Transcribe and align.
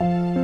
Ja, 0.00 0.43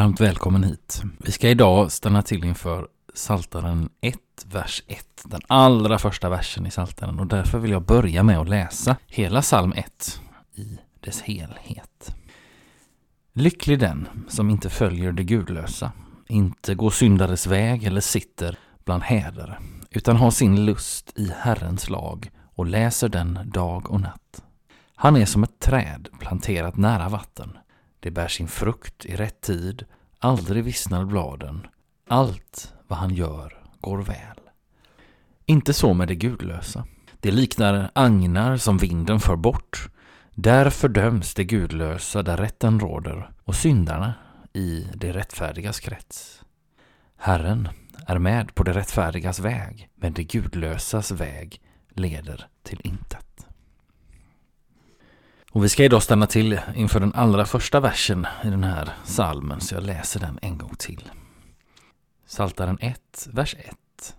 varmt 0.00 0.20
välkommen 0.20 0.64
hit. 0.64 1.02
Vi 1.18 1.32
ska 1.32 1.48
idag 1.48 1.92
stanna 1.92 2.22
till 2.22 2.44
inför 2.44 2.88
Saltaren 3.14 3.88
1, 4.00 4.18
vers 4.46 4.82
1. 4.86 5.06
Den 5.24 5.40
allra 5.46 5.98
första 5.98 6.28
versen 6.28 6.66
i 6.66 6.70
Saltaren 6.70 7.18
och 7.18 7.26
därför 7.26 7.58
vill 7.58 7.70
jag 7.70 7.82
börja 7.82 8.22
med 8.22 8.38
att 8.38 8.48
läsa 8.48 8.96
hela 9.06 9.42
psalm 9.42 9.72
1 9.72 10.20
i 10.54 10.78
dess 11.00 11.20
helhet. 11.20 12.14
Lycklig 13.32 13.78
den 13.78 14.08
som 14.28 14.50
inte 14.50 14.70
följer 14.70 15.12
det 15.12 15.24
gudlösa, 15.24 15.92
inte 16.28 16.74
går 16.74 16.90
syndares 16.90 17.46
väg 17.46 17.84
eller 17.84 18.00
sitter 18.00 18.58
bland 18.84 19.02
hädare, 19.02 19.58
utan 19.90 20.16
har 20.16 20.30
sin 20.30 20.64
lust 20.64 21.12
i 21.18 21.32
Herrens 21.38 21.88
lag 21.90 22.30
och 22.54 22.66
läser 22.66 23.08
den 23.08 23.38
dag 23.44 23.90
och 23.90 24.00
natt. 24.00 24.42
Han 24.94 25.16
är 25.16 25.26
som 25.26 25.42
ett 25.42 25.60
träd 25.60 26.08
planterat 26.20 26.76
nära 26.76 27.08
vatten 27.08 27.56
det 28.00 28.10
bär 28.10 28.28
sin 28.28 28.48
frukt 28.48 29.04
i 29.04 29.16
rätt 29.16 29.40
tid, 29.40 29.84
aldrig 30.18 30.64
vissnar 30.64 31.04
bladen. 31.04 31.66
Allt 32.08 32.74
vad 32.88 32.98
han 32.98 33.14
gör 33.14 33.62
går 33.80 33.98
väl. 34.02 34.40
Inte 35.46 35.72
så 35.72 35.94
med 35.94 36.08
det 36.08 36.14
gudlösa. 36.14 36.86
Det 37.20 37.30
liknar 37.30 37.90
agnar 37.92 38.56
som 38.56 38.78
vinden 38.78 39.20
för 39.20 39.36
bort. 39.36 39.88
Där 40.34 40.70
fördöms 40.70 41.34
det 41.34 41.44
gudlösa 41.44 42.22
där 42.22 42.36
rätten 42.36 42.80
råder 42.80 43.30
och 43.44 43.54
syndarna 43.54 44.14
i 44.52 44.86
det 44.94 45.12
rättfärdigas 45.12 45.80
krets. 45.80 46.42
Herren 47.16 47.68
är 48.06 48.18
med 48.18 48.54
på 48.54 48.62
det 48.62 48.72
rättfärdigas 48.72 49.40
väg, 49.40 49.88
men 49.94 50.12
det 50.12 50.24
gudlösas 50.24 51.10
väg 51.10 51.60
leder 51.88 52.46
till 52.62 52.80
intet. 52.84 53.29
Och 55.52 55.64
vi 55.64 55.68
ska 55.68 55.84
idag 55.84 56.02
stanna 56.02 56.26
till 56.26 56.60
inför 56.74 57.00
den 57.00 57.14
allra 57.14 57.44
första 57.44 57.80
versen 57.80 58.26
i 58.44 58.50
den 58.50 58.64
här 58.64 58.88
salmen, 59.04 59.60
så 59.60 59.74
jag 59.74 59.82
läser 59.82 60.20
den 60.20 60.38
en 60.42 60.58
gång 60.58 60.74
till. 60.78 61.10
Saltaren 62.26 62.78
1, 62.80 63.28
vers 63.32 63.56
1. 63.58 64.14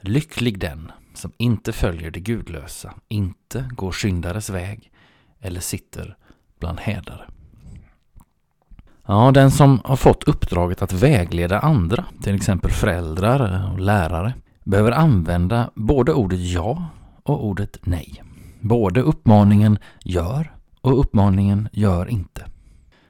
Lycklig 0.00 0.58
den 0.58 0.92
som 1.14 1.32
inte 1.36 1.72
följer 1.72 2.10
det 2.10 2.20
gudlösa, 2.20 2.94
inte 3.08 3.70
går 3.72 3.92
syndares 3.92 4.50
väg 4.50 4.90
eller 5.40 5.60
sitter 5.60 6.16
bland 6.58 6.80
hädare. 6.80 7.28
Ja, 9.06 9.30
den 9.34 9.50
som 9.50 9.80
har 9.84 9.96
fått 9.96 10.24
uppdraget 10.24 10.82
att 10.82 10.92
vägleda 10.92 11.60
andra, 11.60 12.04
till 12.22 12.34
exempel 12.34 12.70
föräldrar 12.70 13.72
och 13.72 13.80
lärare, 13.80 14.34
behöver 14.64 14.92
använda 14.92 15.70
både 15.74 16.12
ordet 16.12 16.40
ja 16.40 16.88
och 17.22 17.46
ordet 17.46 17.78
nej. 17.82 18.22
Både 18.64 19.00
uppmaningen 19.00 19.78
gör 20.04 20.54
och 20.80 21.00
uppmaningen 21.00 21.68
gör 21.72 22.06
inte. 22.10 22.46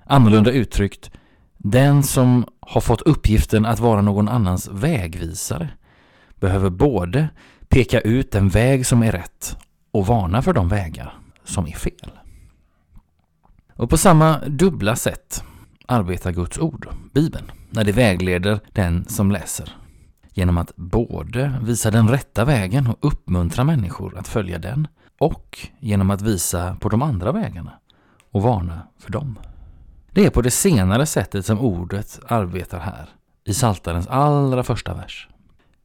Annorlunda 0.04 0.50
uttryckt, 0.50 1.10
den 1.58 2.02
som 2.02 2.44
har 2.60 2.80
fått 2.80 3.00
uppgiften 3.00 3.66
att 3.66 3.78
vara 3.78 4.00
någon 4.00 4.28
annans 4.28 4.68
vägvisare 4.72 5.68
behöver 6.40 6.70
både 6.70 7.28
peka 7.68 8.00
ut 8.00 8.32
den 8.32 8.48
väg 8.48 8.86
som 8.86 9.02
är 9.02 9.12
rätt 9.12 9.56
och 9.90 10.06
varna 10.06 10.42
för 10.42 10.52
de 10.52 10.68
vägar 10.68 11.18
som 11.44 11.66
är 11.66 11.72
fel. 11.72 12.10
Och 13.76 13.90
på 13.90 13.96
samma 13.96 14.38
dubbla 14.38 14.96
sätt 14.96 15.44
arbetar 15.86 16.32
Guds 16.32 16.58
ord, 16.58 16.88
Bibeln, 17.12 17.50
när 17.70 17.84
det 17.84 17.92
vägleder 17.92 18.60
den 18.72 19.04
som 19.04 19.30
läser. 19.30 19.76
Genom 20.32 20.58
att 20.58 20.76
både 20.76 21.60
visa 21.62 21.90
den 21.90 22.08
rätta 22.08 22.44
vägen 22.44 22.86
och 22.86 22.98
uppmuntra 23.00 23.64
människor 23.64 24.18
att 24.18 24.28
följa 24.28 24.58
den 24.58 24.88
och 25.18 25.58
genom 25.78 26.10
att 26.10 26.22
visa 26.22 26.76
på 26.80 26.88
de 26.88 27.02
andra 27.02 27.32
vägarna 27.32 27.72
och 28.30 28.42
varna 28.42 28.88
för 28.98 29.12
dem. 29.12 29.38
Det 30.12 30.24
är 30.26 30.30
på 30.30 30.42
det 30.42 30.50
senare 30.50 31.06
sättet 31.06 31.46
som 31.46 31.60
ordet 31.60 32.20
arbetar 32.28 32.78
här, 32.78 33.08
i 33.44 33.54
Saltarens 33.54 34.06
allra 34.06 34.62
första 34.62 34.94
vers. 34.94 35.28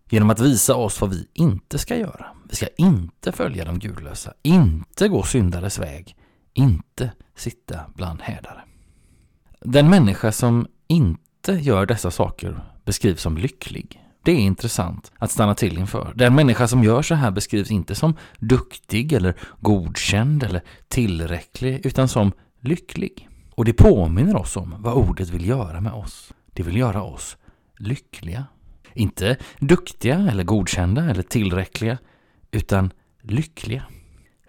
Genom 0.09 0.29
att 0.29 0.39
visa 0.39 0.75
oss 0.75 1.01
vad 1.01 1.09
vi 1.09 1.27
inte 1.33 1.77
ska 1.77 1.95
göra. 1.95 2.25
Vi 2.49 2.55
ska 2.55 2.67
inte 2.77 3.31
följa 3.31 3.65
de 3.65 3.79
gudlösa, 3.79 4.33
inte 4.41 5.07
gå 5.07 5.23
syndares 5.23 5.79
väg, 5.79 6.15
inte 6.53 7.11
sitta 7.35 7.79
bland 7.95 8.21
härdare. 8.21 8.61
Den 9.61 9.89
människa 9.89 10.31
som 10.31 10.67
inte 10.87 11.51
gör 11.53 11.85
dessa 11.85 12.11
saker 12.11 12.63
beskrivs 12.85 13.21
som 13.21 13.37
lycklig. 13.37 14.03
Det 14.23 14.31
är 14.31 14.39
intressant 14.39 15.11
att 15.17 15.31
stanna 15.31 15.55
till 15.55 15.77
inför. 15.77 16.13
Den 16.15 16.35
människa 16.35 16.67
som 16.67 16.83
gör 16.83 17.01
så 17.01 17.15
här 17.15 17.31
beskrivs 17.31 17.71
inte 17.71 17.95
som 17.95 18.15
duktig 18.39 19.13
eller 19.13 19.35
godkänd 19.59 20.43
eller 20.43 20.61
tillräcklig 20.87 21.85
utan 21.85 22.07
som 22.07 22.31
lycklig. 22.59 23.29
Och 23.55 23.65
det 23.65 23.73
påminner 23.73 24.35
oss 24.35 24.57
om 24.57 24.75
vad 24.77 24.93
ordet 24.93 25.29
vill 25.29 25.47
göra 25.47 25.81
med 25.81 25.93
oss. 25.93 26.33
Det 26.53 26.63
vill 26.63 26.77
göra 26.77 27.03
oss 27.03 27.37
lyckliga. 27.77 28.45
Inte 28.93 29.37
duktiga 29.59 30.15
eller 30.15 30.43
godkända 30.43 31.09
eller 31.09 31.23
tillräckliga 31.23 31.97
utan 32.51 32.91
lyckliga. 33.21 33.83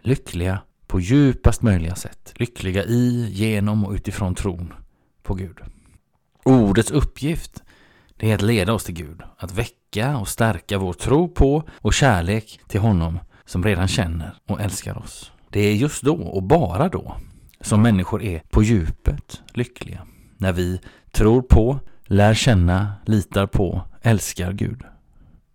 Lyckliga 0.03 0.63
på 0.87 1.01
djupast 1.01 1.63
möjliga 1.63 1.95
sätt. 1.95 2.33
Lyckliga 2.37 2.85
i, 2.85 3.29
genom 3.33 3.85
och 3.85 3.93
utifrån 3.93 4.35
tron 4.35 4.73
på 5.23 5.35
Gud. 5.35 5.59
Ordets 6.45 6.91
uppgift 6.91 7.63
det 8.21 8.31
är 8.31 8.35
att 8.35 8.43
leda 8.43 8.73
oss 8.73 8.85
till 8.85 8.95
Gud, 8.95 9.23
att 9.37 9.53
väcka 9.53 10.17
och 10.17 10.29
stärka 10.29 10.79
vår 10.79 10.93
tro 10.93 11.29
på 11.29 11.63
och 11.73 11.95
kärlek 11.95 12.61
till 12.69 12.81
honom 12.81 13.19
som 13.45 13.65
redan 13.65 13.89
känner 13.89 14.35
och 14.47 14.61
älskar 14.61 14.99
oss. 14.99 15.33
Det 15.51 15.61
är 15.61 15.75
just 15.75 16.03
då 16.03 16.15
och 16.15 16.43
bara 16.43 16.89
då 16.89 17.17
som 17.61 17.83
människor 17.83 18.23
är 18.23 18.43
på 18.51 18.63
djupet 18.63 19.43
lyckliga. 19.55 20.01
När 20.37 20.53
vi 20.53 20.81
tror 21.13 21.43
på, 21.43 21.79
lär 22.05 22.35
känna, 22.35 22.93
litar 23.07 23.47
på, 23.47 23.83
älskar 24.03 24.53
Gud. 24.53 24.83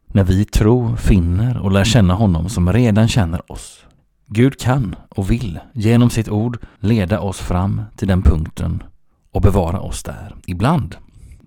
När 0.08 0.24
vi 0.24 0.46
tror, 0.46 0.96
finner 0.96 1.58
och 1.58 1.72
lär 1.72 1.84
känna 1.84 2.14
honom 2.14 2.50
som 2.50 2.74
redan 2.74 3.08
känner 3.08 3.52
oss. 3.52 3.86
Gud 4.28 4.60
kan 4.60 4.96
och 5.10 5.32
vill 5.32 5.60
genom 5.74 6.10
sitt 6.10 6.30
ord 6.30 6.58
leda 6.80 7.20
oss 7.20 7.40
fram 7.40 7.82
till 7.96 8.08
den 8.08 8.22
punkten 8.22 8.84
och 9.32 9.42
bevara 9.42 9.80
oss 9.80 10.04
där. 10.04 10.36
Ibland, 10.46 10.96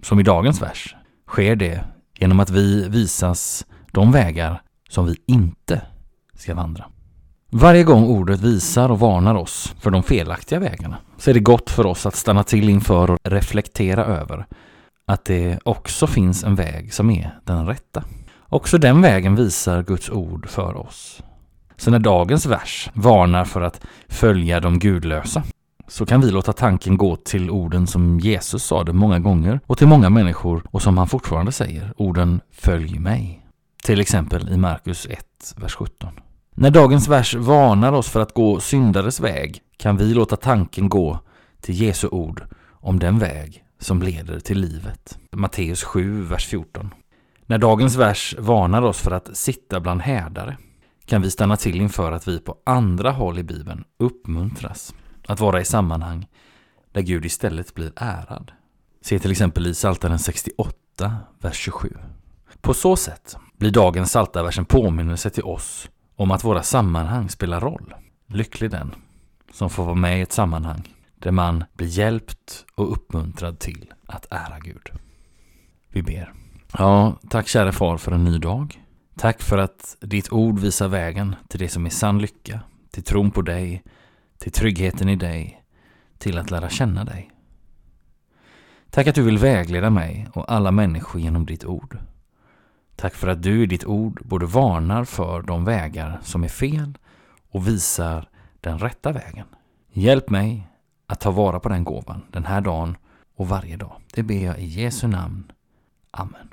som 0.02 0.20
i 0.20 0.22
dagens 0.22 0.62
vers, 0.62 0.94
sker 1.28 1.56
det 1.56 1.84
genom 2.18 2.40
att 2.40 2.50
vi 2.50 2.88
visas 2.88 3.66
de 3.92 4.12
vägar 4.12 4.62
som 4.88 5.06
vi 5.06 5.16
inte 5.26 5.82
ska 6.34 6.54
vandra. 6.54 6.84
Varje 7.50 7.84
gång 7.84 8.04
ordet 8.04 8.40
visar 8.40 8.88
och 8.88 9.00
varnar 9.00 9.34
oss 9.34 9.74
för 9.80 9.90
de 9.90 10.02
felaktiga 10.02 10.58
vägarna 10.58 10.96
så 11.18 11.30
är 11.30 11.34
det 11.34 11.40
gott 11.40 11.70
för 11.70 11.86
oss 11.86 12.06
att 12.06 12.16
stanna 12.16 12.44
till 12.44 12.68
inför 12.68 13.10
och 13.10 13.18
reflektera 13.24 14.04
över 14.04 14.46
att 15.06 15.24
det 15.24 15.58
också 15.64 16.06
finns 16.06 16.44
en 16.44 16.54
väg 16.54 16.94
som 16.94 17.10
är 17.10 17.38
den 17.44 17.66
rätta. 17.66 18.04
Också 18.48 18.78
den 18.78 19.02
vägen 19.02 19.36
visar 19.36 19.82
Guds 19.82 20.10
ord 20.10 20.48
för 20.48 20.76
oss. 20.76 21.22
Så 21.76 21.90
när 21.90 21.98
dagens 21.98 22.46
vers 22.46 22.90
varnar 22.94 23.44
för 23.44 23.60
att 23.60 23.80
följa 24.08 24.60
de 24.60 24.78
gudlösa 24.78 25.42
så 25.88 26.06
kan 26.06 26.20
vi 26.20 26.30
låta 26.30 26.52
tanken 26.52 26.96
gå 26.96 27.16
till 27.16 27.50
orden 27.50 27.86
som 27.86 28.20
Jesus 28.20 28.64
sade 28.64 28.92
många 28.92 29.18
gånger 29.18 29.60
och 29.66 29.78
till 29.78 29.86
många 29.86 30.10
människor 30.10 30.62
och 30.70 30.82
som 30.82 30.98
han 30.98 31.08
fortfarande 31.08 31.52
säger, 31.52 31.92
orden 31.96 32.40
Följ 32.50 32.98
mig. 32.98 33.46
Till 33.84 34.00
exempel 34.00 34.48
i 34.48 34.56
Markus 34.56 35.06
1, 35.06 35.54
vers 35.56 35.74
17. 35.74 36.10
När 36.54 36.70
dagens 36.70 37.08
vers 37.08 37.34
varnar 37.34 37.92
oss 37.92 38.08
för 38.08 38.20
att 38.20 38.34
gå 38.34 38.60
syndares 38.60 39.20
väg 39.20 39.60
kan 39.76 39.96
vi 39.96 40.14
låta 40.14 40.36
tanken 40.36 40.88
gå 40.88 41.18
till 41.60 41.80
Jesu 41.80 42.08
ord 42.08 42.42
om 42.70 42.98
den 42.98 43.18
väg 43.18 43.64
som 43.80 44.02
leder 44.02 44.40
till 44.40 44.58
livet. 44.60 45.18
Matteus 45.32 45.84
7, 45.84 46.22
vers 46.22 46.46
14. 46.46 46.94
När 47.46 47.58
dagens 47.58 47.96
vers 47.96 48.34
varnar 48.38 48.82
oss 48.82 48.98
för 48.98 49.10
att 49.10 49.36
sitta 49.36 49.80
bland 49.80 50.00
härdare 50.00 50.56
kan 51.06 51.22
vi 51.22 51.30
stanna 51.30 51.56
till 51.56 51.80
inför 51.80 52.12
att 52.12 52.28
vi 52.28 52.38
på 52.38 52.56
andra 52.66 53.10
håll 53.10 53.38
i 53.38 53.42
Bibeln 53.42 53.84
uppmuntras 53.98 54.94
att 55.28 55.40
vara 55.40 55.60
i 55.60 55.64
sammanhang 55.64 56.26
där 56.92 57.02
Gud 57.02 57.24
istället 57.24 57.74
blir 57.74 57.92
ärad. 57.96 58.52
Se 59.00 59.18
till 59.18 59.30
exempel 59.30 59.66
i 59.66 59.72
Psaltaren 59.72 60.18
68, 60.18 61.16
vers 61.38 61.56
27. 61.56 61.96
På 62.60 62.74
så 62.74 62.96
sätt 62.96 63.36
blir 63.56 63.70
dagens 63.70 64.08
Psaltarvers 64.08 64.58
en 64.58 64.64
påminnelse 64.64 65.30
till 65.30 65.42
oss 65.42 65.88
om 66.16 66.30
att 66.30 66.44
våra 66.44 66.62
sammanhang 66.62 67.28
spelar 67.28 67.60
roll. 67.60 67.94
Lycklig 68.26 68.70
den 68.70 68.94
som 69.52 69.70
får 69.70 69.84
vara 69.84 69.94
med 69.94 70.18
i 70.18 70.22
ett 70.22 70.32
sammanhang 70.32 70.94
där 71.18 71.30
man 71.30 71.64
blir 71.72 71.88
hjälpt 71.88 72.64
och 72.74 72.92
uppmuntrad 72.92 73.58
till 73.58 73.92
att 74.06 74.26
ära 74.30 74.58
Gud. 74.58 74.90
Vi 75.88 76.02
ber. 76.02 76.32
Ja, 76.78 77.18
tack 77.30 77.48
käre 77.48 77.72
far 77.72 77.96
för 77.96 78.12
en 78.12 78.24
ny 78.24 78.38
dag. 78.38 78.82
Tack 79.16 79.42
för 79.42 79.58
att 79.58 79.96
ditt 80.00 80.32
ord 80.32 80.58
visar 80.58 80.88
vägen 80.88 81.36
till 81.48 81.60
det 81.60 81.68
som 81.68 81.86
är 81.86 81.90
sann 81.90 82.18
lycka, 82.18 82.60
till 82.90 83.02
tron 83.02 83.30
på 83.30 83.42
dig, 83.42 83.82
till 84.38 84.52
tryggheten 84.52 85.08
i 85.08 85.16
dig, 85.16 85.62
till 86.18 86.38
att 86.38 86.50
lära 86.50 86.68
känna 86.68 87.04
dig. 87.04 87.30
Tack 88.90 89.06
att 89.06 89.14
du 89.14 89.22
vill 89.22 89.38
vägleda 89.38 89.90
mig 89.90 90.28
och 90.32 90.52
alla 90.52 90.70
människor 90.70 91.20
genom 91.20 91.46
ditt 91.46 91.64
ord. 91.64 91.98
Tack 92.96 93.14
för 93.14 93.28
att 93.28 93.42
du 93.42 93.62
i 93.62 93.66
ditt 93.66 93.84
ord 93.84 94.20
både 94.24 94.46
varnar 94.46 95.04
för 95.04 95.42
de 95.42 95.64
vägar 95.64 96.20
som 96.22 96.44
är 96.44 96.48
fel 96.48 96.98
och 97.50 97.68
visar 97.68 98.28
den 98.60 98.78
rätta 98.78 99.12
vägen. 99.12 99.46
Hjälp 99.92 100.30
mig 100.30 100.68
att 101.06 101.20
ta 101.20 101.30
vara 101.30 101.60
på 101.60 101.68
den 101.68 101.84
gåvan 101.84 102.22
den 102.30 102.44
här 102.44 102.60
dagen 102.60 102.96
och 103.36 103.48
varje 103.48 103.76
dag. 103.76 104.00
Det 104.14 104.22
ber 104.22 104.44
jag 104.44 104.58
i 104.58 104.64
Jesu 104.64 105.06
namn. 105.06 105.52
Amen. 106.10 106.48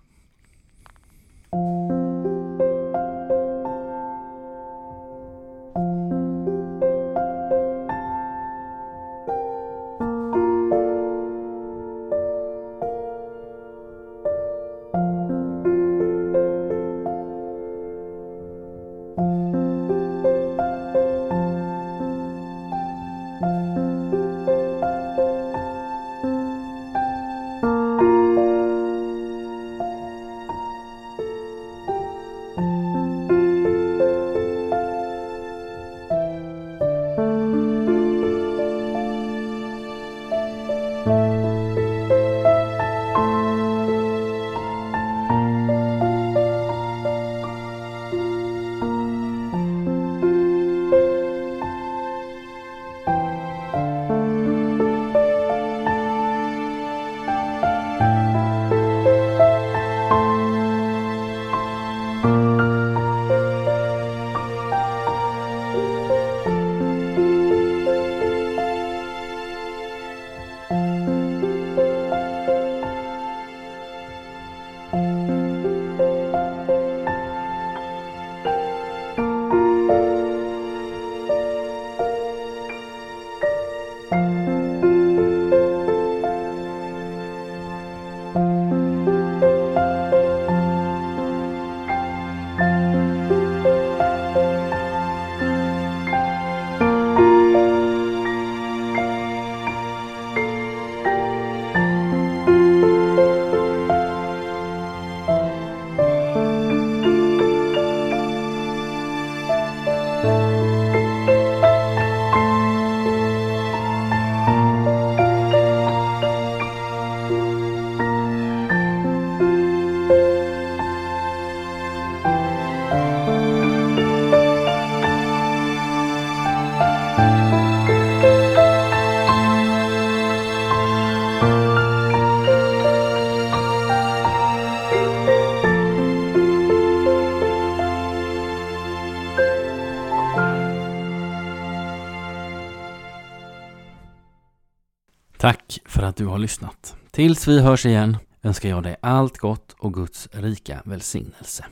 För 145.95 146.03
att 146.03 146.15
du 146.15 146.25
har 146.25 146.37
lyssnat. 146.37 146.95
Tills 147.11 147.47
vi 147.47 147.61
hörs 147.61 147.85
igen 147.85 148.17
önskar 148.43 148.69
jag 148.69 148.83
dig 148.83 148.95
allt 149.01 149.37
gott 149.37 149.75
och 149.77 149.93
Guds 149.93 150.27
rika 150.31 150.81
välsignelse. 150.85 151.65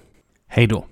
Hej 0.47 0.67
då! 0.67 0.85